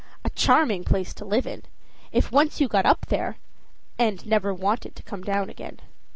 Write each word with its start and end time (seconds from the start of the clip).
A 0.25 0.31
charming 0.31 0.83
place 0.83 1.13
to 1.13 1.25
live 1.25 1.45
in! 1.45 1.61
if 2.11 2.31
you 2.31 2.35
once 2.35 2.59
got 2.69 2.87
up 2.87 3.05
there, 3.09 3.37
and 3.99 4.25
never 4.25 4.51
wanted 4.51 4.95
to 4.95 5.03
come 5.03 5.23
down 5.23 5.47
again. 5.47 5.79